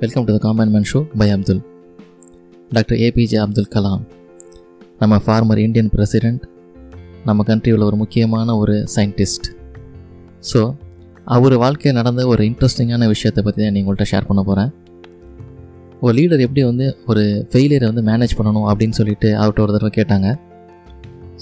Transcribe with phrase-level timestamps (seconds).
[0.00, 1.60] Welcome to the common man show by Abdul
[2.70, 4.02] doctor APJ Abdul Kalam
[4.98, 6.42] நம்ம former Indian president
[7.24, 9.48] நம்ம கண்ட்ரியில் ஒரு முக்கியமான ஒரு சயின்டிஸ்ட்
[10.52, 10.60] ஸோ
[11.24, 14.70] அவர் வாழ்க்கையில் நடந்த ஒரு இன்ட்ரெஸ்டிங்கான விஷயத்தை பற்றி தான் உங்கள்கிட்ட ஷேர் பண்ண போகிறேன்
[16.02, 20.28] ஒரு லீடர் எப்படி வந்து ஒரு ஃபெயிலியரை வந்து மேனேஜ் பண்ணணும் அப்படின்னு சொல்லிட்டு அவர்கிட்ட ஒரு தடவை கேட்டாங்க.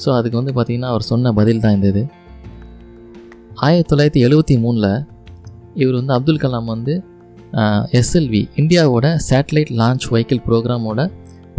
[0.05, 2.03] ஸோ அதுக்கு வந்து பார்த்திங்கன்னா அவர் சொன்ன பதில் தான் இந்த இது.
[3.55, 4.91] ஆயிரத்தி தொள்ளாயிரத்தி எழுபத்தி மூணில்
[5.75, 6.95] இவர் வந்து அப்துல் கலாம் வந்து
[7.99, 11.01] எஸ்எல்வி இந்தியாவோட சேட்டலைட் லான்ச் வெஹிக்கிள் ப்ரோக்ராமோட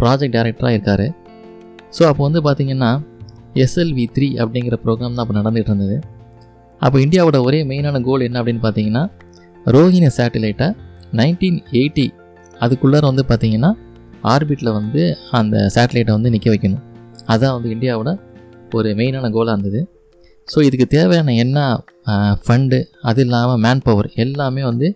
[0.00, 1.06] ப்ராஜெக்ட் டைரக்டராக இருக்கார்.
[1.96, 2.90] ஸோ அப்போ வந்து பார்த்திங்கன்னா
[3.64, 5.96] எஸ்எல்வி த்ரீ அப்படிங்கிற ப்ரோக்ராம் தான் அப்போ நடந்துகிட்டு இருந்தது.
[6.80, 9.04] அப்போ இந்தியாவோட ஒரே மெயினான கோல் என்ன அப்படின்னு பார்த்தீங்கன்னா
[9.76, 10.68] ரோஹிணி சேட்டலைட்டை
[11.20, 12.06] நைன்டீன் எயிட்டி
[12.64, 13.70] அதுக்குள்ளார வந்து பார்த்திங்கன்னா
[14.32, 15.02] ஆர்பிட்டில் வந்து
[15.38, 16.82] அந்த சேட்டலைட்டை வந்து நிற்க வைக்கணும்.
[17.30, 18.10] அதுதான் வந்து இந்தியாவோட
[18.78, 19.80] ஒரு மெயினான கோலாக இருந்தது.
[20.48, 21.58] ஸோ இதுக்கு தேவையான என்ன
[22.44, 24.88] ஃபண்டு அது இல்லாமல் மேன் பவர் எல்லாமே வந்து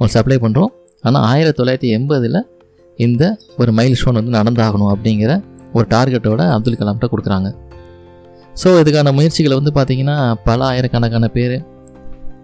[0.00, 2.44] சப்ளை பண்ணுறோம் ஆனால் ஆயிரத்தி தொள்ளாயிரத்தி எண்பதில்
[2.98, 7.48] இந்த ஒரு மைல் ஸ்டோன் வந்து நடந்தாகணும் அப்படிங்கிற ஒரு டார்கெட்டோட அப்துல் கலாம்கிட்ட கொடுக்குறாங்க.
[8.62, 11.56] ஸோ இதுக்கான முயற்சிகளை வந்து பார்த்திங்கன்னா பல ஆயிரக்கணக்கான பேர்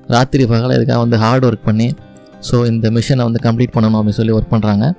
[0.06, 1.94] ராத்திரி பகலாக இதுக்காக வந்து ஹார்ட் ஒர்க் பண்ணி
[2.50, 4.92] ஸோ இந்த மிஷனை வந்து கம்ப்ளீட் பண்ணணும் அப்படின்னு சொல்லி ஒர்க் பண்ணுறாங்க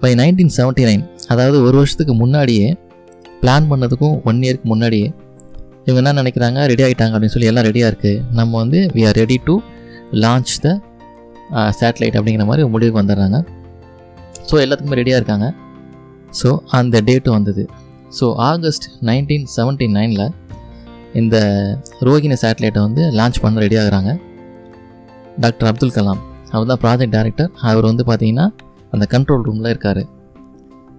[0.00, 2.76] பை நைன்டீன் செவன்ட்டி நைன் அதாவது ஒரு வருஷத்துக்கு முன்னாடியே
[3.42, 5.12] பிளான் பண்ணதுக்கும் ஒன் இயருக்கு முன்னாடியே
[5.86, 6.66] இவங்க என்ன நினைக்கிறாங்க?
[6.66, 9.60] ரெடி ஆகிட்டாங்க அப்படின்னு சொல்லி எல்லாம் ரெடியாக இருக்குது நம்ம வந்து we are ready to
[10.12, 10.80] launch the
[11.78, 13.38] satellite அப்படிங்கிற மாதிரி முடிவுக்கு வந்துடுறாங்க.
[14.48, 15.46] ஸோ எல்லாத்துக்குமே ரெடியாக இருக்காங்க.
[16.40, 17.64] ஸோ அந்த டேட்டு வந்தது.
[18.18, 20.26] ஸோ ஆகஸ்ட் நைன்டீன் செவன்ட்டி நைனில்
[21.20, 21.36] இந்த
[22.06, 24.10] ரோகிணி சேட்டலைட்டை வந்து லான்ச் பண்ண ரெடியாகிறாங்க
[25.44, 26.20] டாக்டர் அப்துல் கலாம்.
[26.52, 28.46] அவர் தான் ப்ராஜெக்ட் டைரக்டர் அவர் வந்து பார்த்திங்கன்னா
[28.94, 30.02] அந்த கண்ட்ரோல் ரூமில் இருக்கார்.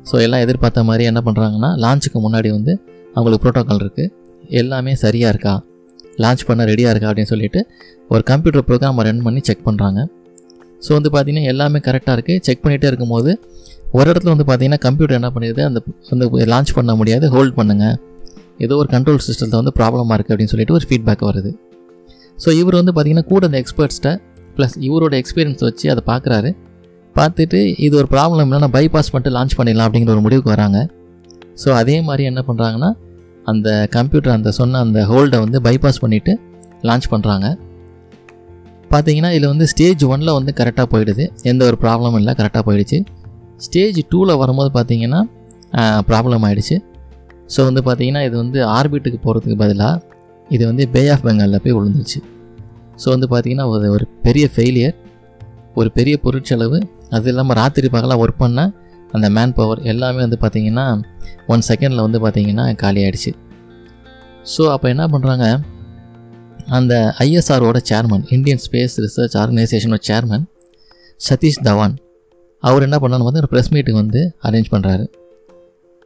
[0.09, 2.73] ஸோ எல்லாம் எதிர்பார்த்த மாதிரி என்ன பண்ணுறாங்கன்னா லான்ச்சுக்கு முன்னாடி வந்து
[3.15, 4.11] அவங்களுக்கு ப்ரோட்டோக்கால் இருக்குது
[4.61, 5.53] எல்லாமே சரியாக இருக்கா?
[6.23, 7.59] லான்ச் பண்ண ரெடியாக இருக்கா அப்படின்னு சொல்லிட்டு
[8.13, 9.99] ஒரு கம்ப்யூட்டர் ப்ரோக்ராம் ரன் பண்ணி செக் பண்ணுறாங்க
[10.85, 13.31] ஸோ வந்து பார்த்திங்கன்னா எல்லாமே கரெக்டாக இருக்குது செக் பண்ணிகிட்டே இருக்கும்போது
[13.97, 15.79] ஒரு இடத்துல வந்து பார்த்திங்கன்னா கம்ப்யூட்டர் என்ன பண்ணிடுது அந்த
[16.13, 17.25] அந்த லான்ச் பண்ண முடியாது.
[17.35, 17.95] ஹோல்ட் பண்ணுங்கள்
[18.65, 21.51] ஏதோ ஒரு கண்ட்ரோல் சிஸ்டத்தில் வந்து ப்ராப்ளமாக இருக்குது அப்படின்னு சொல்லிட்டு ஒரு ஃபீட்பேக் வருது.
[22.43, 24.11] ஸோ இவர் வந்து பார்த்திங்கன்னா கூட அந்த எக்ஸ்பர்ட்ஸ்கிட்ட
[24.57, 26.49] ப்ளஸ் இவரோட எக்ஸ்பீரியன்ஸ் வச்சு அதை பார்க்குறாரு
[27.15, 30.79] பார்த்துட்டு இது ஒரு ப்ராப்ளம் இல்லைனா பைபாஸ் பண்ணிட்டு லான்ச் பண்ணிடலாம் அப்படிங்கிற ஒரு முடிவுக்கு வராங்க.
[31.61, 32.89] ஸோ அதே மாதிரி என்ன பண்ணுறாங்கன்னா
[33.51, 36.33] அந்த கம்ப்யூட்டர் அந்த சொன்ன அந்த ஹோல்டை வந்து பைபாஸ் பண்ணிவிட்டு
[36.89, 37.47] லான்ச் பண்ணுறாங்க
[38.91, 41.23] பார்த்தீங்கன்னா இதில் வந்து ஸ்டேஜ் ஒனில் வந்து கரெக்டாக போயிடுது.
[41.51, 42.97] எந்த ஒரு ப்ராப்ளமும் இல்லை கரெக்டாக போயிடுச்சு.
[43.65, 45.21] ஸ்டேஜ் டூவில் வரும்போது பார்த்தீங்கன்னா
[46.09, 46.77] ப்ராப்ளம் ஆகிடுச்சு
[47.53, 50.01] ஸோ வந்து பார்த்திங்கன்னா இது வந்து ஆர்பிட்டுக்கு போகிறதுக்கு பதிலாக
[50.55, 52.19] இது வந்து பே ஆஃப் பெங்காலில் போய் விழுந்துருச்சு.
[53.01, 54.95] ஸோ வந்து பார்த்திங்கன்னா ஒரு ஒரு பெரிய ஃபெயிலியர்
[55.79, 56.77] ஒரு பெரிய பொருட்செலவு.
[57.15, 58.61] அது இல்லாமல் ராத்திரி பகலாக ஒர்க் பண்ண
[59.15, 60.85] அந்த மேன் பவர் எல்லாமே வந்து பார்த்திங்கன்னா
[61.53, 63.31] ஒன் செகண்டில் வந்து பார்த்திங்கன்னா காலி ஆகிடுச்சு
[64.53, 65.45] ஸோ அப்போ என்ன பண்ணுறாங்க
[66.67, 70.43] அந்த ஐஎஸ்ஆரோட சேர்மன் இந்தியன் ஸ்பேஸ் ரிசர்ச் ஆர்கனைசேஷனோட சேர்மன்
[71.19, 71.95] சதீஷ் தவான்
[72.61, 75.05] அவர் என்ன பண்ணான்னு வந்து ஒரு ப்ரெஸ் மீட்டுக்கு வந்து அரேஞ்ச் பண்ணுறாரு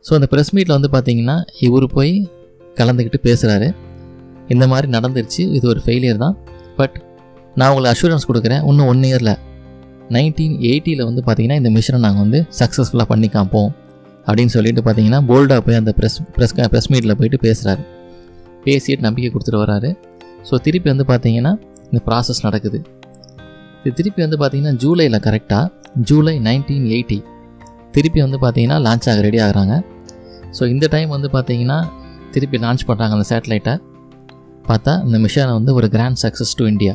[0.05, 2.29] ஸோ அந்த ப்ரெஸ் மீட்டில் வந்து பார்த்திங்கன்னா இவர் போய்
[2.79, 3.73] கலந்துக்கிட்டு பேசுகிறாரு
[4.49, 6.38] இந்த மாதிரி நடந்துருச்சு இது ஒரு ஃபெயிலியர் தான்.
[6.78, 6.95] பட்
[7.55, 9.38] நான் உங்களுக்கு அஷூரன்ஸ் கொடுக்குறேன் இன்னும் ஒன் இயரில்
[10.09, 13.72] நைன்டீன் எயிட்டியில் வந்து பார்த்திங்கன்னா இந்த மிஷனை நாங்கள் வந்து சக்ஸஸ்ஃபுல்லாக பண்ணி காப்போம்
[14.28, 17.83] அப்படின்னு சொல்லிட்டு பார்த்தீங்கன்னா போல்டாக போய் அந்த ப்ரெஸ் ப்ரெஸ் ப்ரெஸ் மீட்டில் போயிட்டு பேசுகிறாரு
[18.66, 20.10] பேசிட்டு நம்பிக்கை கொடுத்துட்டு வராரு.
[20.47, 21.52] ஸோ திருப்பி வந்து பார்த்தீங்கன்னா
[21.90, 22.79] இந்த ப்ராசஸ் நடக்குது.
[23.84, 25.66] இது திருப்பி வந்து பார்த்தீங்கன்னா ஜூலையில் கரெக்டாக
[26.09, 27.19] ஜூலை நைன்டீன் எயிட்டி
[27.96, 29.75] திருப்பி வந்து பார்த்தீங்கன்னா லான்ச் ஆக ரெடி ஆகுறாங்க.
[30.57, 31.78] ஸோ இந்த டைம் வந்து பார்த்தீங்கன்னா
[32.34, 33.74] திருப்பி லான்ச் பண்ணுறாங்க அந்த சேட்டலைட்டை
[34.68, 36.94] பார்த்தா இந்த மிஷனை வந்து ஒரு கிராண்ட் சக்ஸஸ் டு இந்தியா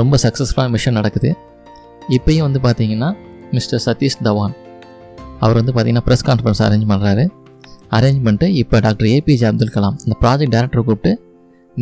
[0.00, 1.30] ரொம்ப சக்ஸஸ்ஃபுல்லான மிஷன் நடக்குது.
[2.16, 3.08] இப்போயும் வந்து பார்த்தீங்கன்னா
[3.56, 4.54] மிஸ்டர் சதீஷ் தவான்
[5.44, 7.24] அவர் வந்து பார்த்தீங்கன்னா ப்ரெஸ் கான்ஃபரன்ஸ் அரேஞ்ச் பண்ணுறாரு
[7.96, 11.12] அரேஞ்ச் பண்ணிட்டு இப்போ டாக்டர் ஏபிஜே அப்துல் கலாம் இந்த ப்ராஜெக்ட் டேரக்டரை கூப்பிட்டு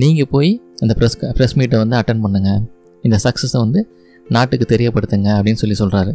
[0.01, 0.51] நீங்கள் போய்
[0.83, 2.61] அந்த ப்ரெஸ் ப்ரெஸ் மீட்டை வந்து அட்டன் பண்ணுங்கள்
[3.05, 3.81] இந்த சக்ஸஸை வந்து
[4.27, 6.13] நாட்டுக்கு தெரியப்படுத்துங்க அப்படின்னு சொல்லி சொல்கிறாரு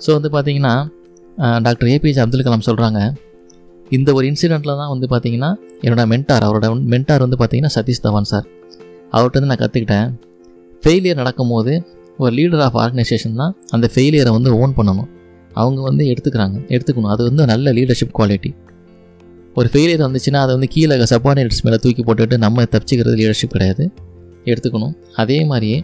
[0.00, 0.74] ஸோ வந்து பார்த்திங்கன்னா
[1.66, 3.00] டாக்டர் ஏபிஜே அப்துல் கலாம் சொல்கிறாங்க
[3.90, 5.50] இந்த ஒரு இன்சிடெண்ட்டில் தான் வந்து பார்த்திங்கன்னா
[5.84, 8.46] என்னோடய மென்டார் அவரோட மென்டார் வந்து பார்த்திங்கன்னா சதீஷ் தவான் சார்.
[9.12, 10.08] அவர்கிட்ட வந்து நான் கற்றுக்கிட்டேன்
[10.82, 11.72] ஃபெயிலியர் நடக்கும்போது
[12.18, 15.08] ஒரு லீடர் ஆஃப் ஆர்கனைசேஷன் தான் அந்த ஃபெயிலியரை வந்து ஓன் பண்ணணும்.
[15.60, 17.12] அவங்க வந்து எடுத்துக்கிறாங்க எடுத்துக்கணும்.
[17.14, 18.50] அது வந்து நல்ல லீடர்ஷிப் குவாலிட்டி
[19.58, 23.84] ஒரு ஃபெயிலியர் வந்துச்சுன்னா அதை வந்து கீழே சப்பார்டினேட்ஸ் மேலே தூக்கி போட்டுட்டு நம்ம தப்பிச்சுக்கிறது லீடர்ஷிப் கிடையாது.
[24.50, 24.94] எடுத்துக்கணும்.
[25.22, 25.78] அதே மாதிரியே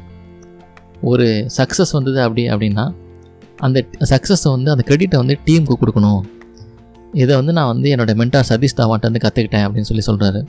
[1.11, 1.27] ஒரு
[1.57, 2.85] சக்ஸஸ் வந்தது அப்படி அப்படின்னா
[3.67, 3.79] அந்த
[4.13, 6.23] சக்ஸஸை வந்து அந்த கிரெடிட்டை வந்து டீமுக்கு கொடுக்கணும்.
[7.23, 10.41] இதை வந்து நான் வந்து என்னோடய மென்டார் சதீஷ் தாவாட்ட வந்து கற்றுக்கிட்டேன் அப்படின்னு சொல்லி சொல்கிறாரு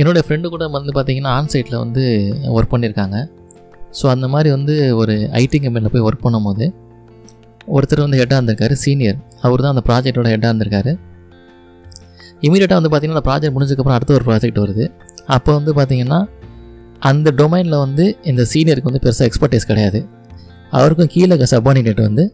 [0.00, 2.02] என்னோடய ஃப்ரெண்டு கூட வந்து பார்த்திங்கன்னா ஆன்சைட்டில் வந்து
[2.56, 3.18] ஒர்க் பண்ணியிருக்காங்க
[3.98, 6.66] ஸோ அந்த மாதிரி வந்து ஒரு ஐடி கம்பெனியில் போய் ஒர்க் பண்ணும்போது
[7.76, 10.92] ஒருத்தர் வந்து ஹெட்டாக இருந்திருக்காரு சீனியர் அவர் தான் அந்த ப்ராஜெக்டோட ஹெட்டாக இருந்திருக்காரு.
[12.46, 14.84] இமீடியட்டாக வந்து பார்த்திங்கன்னா அந்த ப்ராஜெக்ட் முடிஞ்சதுக்கப்புறம் அடுத்த ஒரு ப்ராஜெக்ட் வருது.
[15.36, 16.20] அப்போ வந்து பார்த்திங்கன்னா
[17.10, 20.00] அந்த டொமைனில் வந்து இந்த சீனியருக்கு வந்து பெருசாக எக்ஸ்பர்டைஸ் கிடையாது.
[20.72, 22.24] அவருக்கும் கீழே சபார்டினேட் வந்து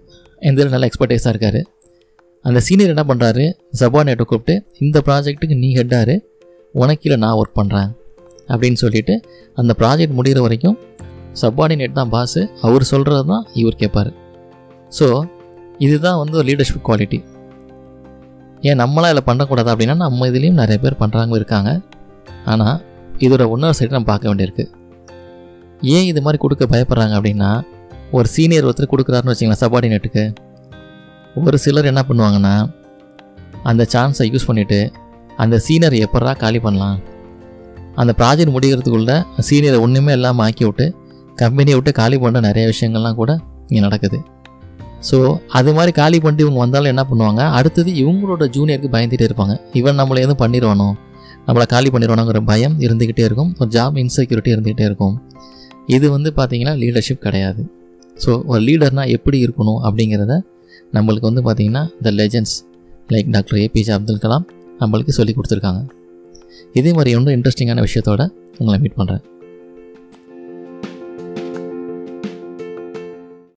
[0.43, 1.61] இந்த இதில் நல்ல எக்ஸ்பர்டைஸாக இருக்கார்.
[2.45, 3.45] அந்த சீனியர் என்ன பண்ணுறாரு
[3.81, 4.55] சபார்டினேட்டை கூப்பிட்டு
[4.85, 6.15] இந்த ப்ராஜெக்ட்டுக்கு நீ ஹெட்டாரு
[6.75, 7.91] உனக்கு கீழே நான் ஒர்க் பண்ணுறேன்
[8.49, 9.15] அப்படின்னு சொல்லிவிட்டு
[9.59, 10.77] அந்த ப்ராஜெக்ட் முடிகிற வரைக்கும்
[11.43, 14.11] சப்பார்டினேட் தான் பாஸு அவர் சொல்கிறது தான் இவர் கேட்பார்
[14.93, 15.07] ஸோ
[15.79, 17.19] இதுதான் வந்து ஒரு லீடர்ஷிப் குவாலிட்டி
[18.69, 21.70] ஏன் நம்மளாம் இதில் பண்ணக்கூடாது அப்படின்னா நம்ம இதுலேயும் நிறைய பேர் பண்ணுறாங்க இருக்காங்க.
[22.52, 22.78] ஆனால்
[23.25, 24.64] இதோட இன்னொரு சைடு நம்ம பார்க்க வேண்டியிருக்கு.
[25.94, 27.50] ஏன் இது மாதிரி கொடுக்க பயப்படுறாங்க அப்படின்னா
[28.16, 30.25] ஒரு சீனியர் ஒருத்தர் கொடுக்குறாருன்னு வச்சிங்களேன் சப்பார்டினேட்டுக்கு
[31.40, 32.55] ஒரு சிலர் என்ன பண்ணுவாங்கன்னா
[33.70, 34.81] அந்த சான்ஸை யூஸ் பண்ணிவிட்டு
[35.43, 36.99] அந்த சீனியர் எப்படா காலி பண்ணலாம்?
[38.00, 39.16] அந்த ப்ராஜெக்ட் முடிகிறதுக்குள்ளே
[39.49, 40.87] சீனியரை ஒன்றுமே இல்லாமல் ஆக்கி விட்டு
[41.40, 43.32] கம்பெனியை விட்டு காலி பண்ண நிறைய விஷயங்கள்லாம் கூட
[43.69, 44.19] இங்கே நடக்குது.
[45.09, 45.17] ஸோ
[45.59, 47.43] அது மாதிரி காலி பண்ணிட்டு இவங்க வந்தாலும் என்ன பண்ணுவாங்க?
[47.59, 49.55] அடுத்தது இவங்களோட ஜூனியருக்கு பயந்துகிட்டே இருப்பாங்க.
[49.81, 50.89] இவன் நம்மளை எதுவும் பண்ணிடுவானோ?
[51.47, 53.51] நம்மளை காலி பண்ணிடுவானோங்கிற பயம் இருந்துக்கிட்டே இருக்கும்.
[53.59, 55.17] ஒரு ஜாப் இன்செக்யூரிட்டி இருந்துக்கிட்டே இருக்கும்.
[55.87, 57.62] இது வந்து பார்த்திங்கன்னா லீடர்ஷிப் கிடையாது.
[58.17, 60.35] ஸோ ஒரு லீடர்னால் எப்படி இருக்கணும் அப்படிங்கிறத
[60.97, 62.57] நம்மளுக்கு வந்து பார்த்திங்கன்னா the legends
[63.15, 64.47] like doctor APJ Abdul Kalam
[64.81, 65.83] நம்மளுக்கு சொல்லி கொடுத்துருக்காங்க.
[66.81, 68.23] இதே மாதிரி இன்னும் இன்ட்ரெஸ்டிங்கான விஷயத்தோட
[68.59, 69.23] உங்களை மீட் பண்ணுறேன்